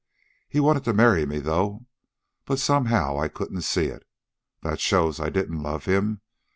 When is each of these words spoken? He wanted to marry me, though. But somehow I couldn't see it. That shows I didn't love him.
He 0.49 0.59
wanted 0.59 0.83
to 0.85 0.93
marry 0.95 1.27
me, 1.27 1.37
though. 1.37 1.85
But 2.45 2.57
somehow 2.57 3.19
I 3.19 3.27
couldn't 3.27 3.61
see 3.61 3.85
it. 3.85 4.01
That 4.63 4.79
shows 4.79 5.19
I 5.19 5.29
didn't 5.29 5.61
love 5.61 5.85
him. 5.85 6.21